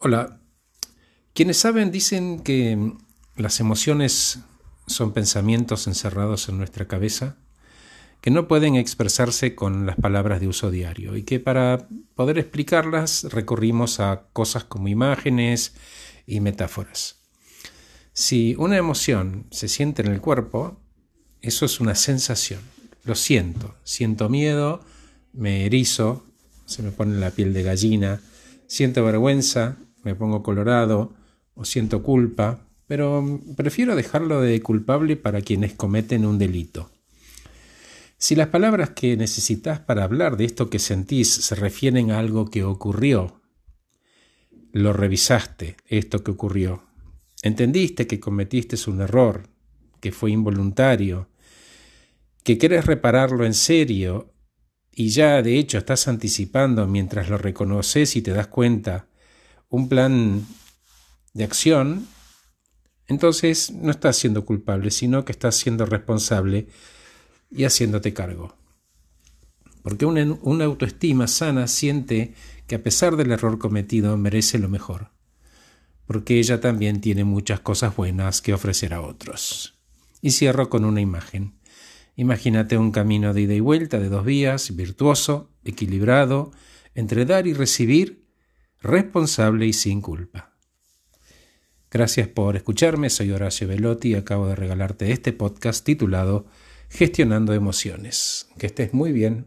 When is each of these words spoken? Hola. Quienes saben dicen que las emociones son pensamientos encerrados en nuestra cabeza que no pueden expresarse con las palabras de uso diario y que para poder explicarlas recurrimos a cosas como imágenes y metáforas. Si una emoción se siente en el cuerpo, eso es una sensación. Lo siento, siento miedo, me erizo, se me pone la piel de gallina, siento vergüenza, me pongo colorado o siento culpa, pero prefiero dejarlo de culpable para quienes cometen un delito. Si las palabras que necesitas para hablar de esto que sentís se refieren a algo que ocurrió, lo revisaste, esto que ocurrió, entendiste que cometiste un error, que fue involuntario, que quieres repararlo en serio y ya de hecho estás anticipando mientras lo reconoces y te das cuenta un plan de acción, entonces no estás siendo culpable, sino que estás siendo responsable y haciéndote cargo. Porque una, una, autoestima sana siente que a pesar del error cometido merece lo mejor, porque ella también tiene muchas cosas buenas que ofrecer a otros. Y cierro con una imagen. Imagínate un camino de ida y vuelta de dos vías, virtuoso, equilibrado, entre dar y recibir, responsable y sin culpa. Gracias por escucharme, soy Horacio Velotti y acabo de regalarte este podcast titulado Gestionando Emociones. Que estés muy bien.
Hola. 0.00 0.40
Quienes 1.34 1.56
saben 1.56 1.90
dicen 1.90 2.44
que 2.44 2.92
las 3.34 3.58
emociones 3.58 4.38
son 4.86 5.12
pensamientos 5.12 5.88
encerrados 5.88 6.48
en 6.48 6.56
nuestra 6.56 6.86
cabeza 6.86 7.36
que 8.20 8.30
no 8.30 8.46
pueden 8.46 8.76
expresarse 8.76 9.56
con 9.56 9.86
las 9.86 9.96
palabras 9.96 10.38
de 10.38 10.46
uso 10.46 10.70
diario 10.70 11.16
y 11.16 11.24
que 11.24 11.40
para 11.40 11.88
poder 12.14 12.38
explicarlas 12.38 13.24
recurrimos 13.24 13.98
a 13.98 14.28
cosas 14.32 14.62
como 14.62 14.86
imágenes 14.86 15.74
y 16.28 16.38
metáforas. 16.38 17.20
Si 18.12 18.54
una 18.56 18.76
emoción 18.76 19.48
se 19.50 19.66
siente 19.66 20.02
en 20.02 20.12
el 20.12 20.20
cuerpo, 20.20 20.80
eso 21.40 21.64
es 21.64 21.80
una 21.80 21.96
sensación. 21.96 22.60
Lo 23.02 23.16
siento, 23.16 23.74
siento 23.82 24.28
miedo, 24.28 24.80
me 25.32 25.66
erizo, 25.66 26.24
se 26.66 26.84
me 26.84 26.92
pone 26.92 27.18
la 27.18 27.32
piel 27.32 27.52
de 27.52 27.64
gallina, 27.64 28.20
siento 28.68 29.04
vergüenza, 29.04 29.76
me 30.08 30.14
pongo 30.14 30.42
colorado 30.42 31.12
o 31.52 31.66
siento 31.66 32.02
culpa, 32.02 32.66
pero 32.86 33.42
prefiero 33.56 33.94
dejarlo 33.94 34.40
de 34.40 34.62
culpable 34.62 35.16
para 35.16 35.42
quienes 35.42 35.74
cometen 35.74 36.24
un 36.24 36.38
delito. 36.38 36.90
Si 38.16 38.34
las 38.34 38.48
palabras 38.48 38.90
que 38.90 39.18
necesitas 39.18 39.80
para 39.80 40.04
hablar 40.04 40.38
de 40.38 40.46
esto 40.46 40.70
que 40.70 40.78
sentís 40.78 41.30
se 41.30 41.54
refieren 41.54 42.10
a 42.10 42.18
algo 42.18 42.50
que 42.50 42.64
ocurrió, 42.64 43.42
lo 44.72 44.94
revisaste, 44.94 45.76
esto 45.86 46.24
que 46.24 46.30
ocurrió, 46.30 46.84
entendiste 47.42 48.06
que 48.06 48.18
cometiste 48.18 48.76
un 48.90 49.02
error, 49.02 49.42
que 50.00 50.10
fue 50.10 50.30
involuntario, 50.30 51.28
que 52.44 52.56
quieres 52.56 52.86
repararlo 52.86 53.44
en 53.44 53.52
serio 53.52 54.32
y 54.90 55.10
ya 55.10 55.42
de 55.42 55.58
hecho 55.58 55.76
estás 55.76 56.08
anticipando 56.08 56.86
mientras 56.86 57.28
lo 57.28 57.36
reconoces 57.36 58.16
y 58.16 58.22
te 58.22 58.32
das 58.32 58.46
cuenta 58.46 59.07
un 59.68 59.88
plan 59.88 60.46
de 61.34 61.44
acción, 61.44 62.06
entonces 63.06 63.70
no 63.70 63.90
estás 63.90 64.16
siendo 64.16 64.44
culpable, 64.44 64.90
sino 64.90 65.24
que 65.24 65.32
estás 65.32 65.56
siendo 65.56 65.86
responsable 65.86 66.68
y 67.50 67.64
haciéndote 67.64 68.12
cargo. 68.12 68.54
Porque 69.82 70.04
una, 70.04 70.24
una, 70.42 70.64
autoestima 70.64 71.26
sana 71.26 71.66
siente 71.66 72.34
que 72.66 72.74
a 72.74 72.82
pesar 72.82 73.16
del 73.16 73.32
error 73.32 73.58
cometido 73.58 74.16
merece 74.16 74.58
lo 74.58 74.68
mejor, 74.68 75.12
porque 76.06 76.38
ella 76.38 76.60
también 76.60 77.00
tiene 77.00 77.24
muchas 77.24 77.60
cosas 77.60 77.96
buenas 77.96 78.42
que 78.42 78.52
ofrecer 78.52 78.92
a 78.92 79.00
otros. 79.00 79.78
Y 80.20 80.32
cierro 80.32 80.68
con 80.68 80.84
una 80.84 81.00
imagen. 81.00 81.58
Imagínate 82.16 82.76
un 82.76 82.90
camino 82.90 83.32
de 83.32 83.42
ida 83.42 83.54
y 83.54 83.60
vuelta 83.60 84.00
de 84.00 84.08
dos 84.08 84.24
vías, 84.24 84.74
virtuoso, 84.74 85.52
equilibrado, 85.64 86.50
entre 86.94 87.24
dar 87.24 87.46
y 87.46 87.54
recibir, 87.54 88.27
responsable 88.80 89.66
y 89.66 89.72
sin 89.72 90.00
culpa. 90.00 90.54
Gracias 91.90 92.28
por 92.28 92.56
escucharme, 92.56 93.08
soy 93.08 93.30
Horacio 93.30 93.66
Velotti 93.66 94.10
y 94.10 94.14
acabo 94.14 94.46
de 94.48 94.56
regalarte 94.56 95.10
este 95.10 95.32
podcast 95.32 95.84
titulado 95.84 96.46
Gestionando 96.90 97.54
Emociones. 97.54 98.48
Que 98.58 98.66
estés 98.66 98.92
muy 98.92 99.12
bien. 99.12 99.46